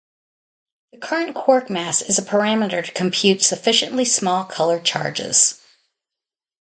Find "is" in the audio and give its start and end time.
2.01-2.17